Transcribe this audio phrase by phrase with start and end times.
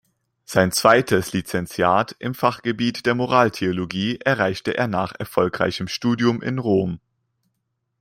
[0.45, 6.99] Sein zweites Lizenziat im Fachgebiet der Moraltheologie erreichte er nach erfolgreichem Studium in Rom.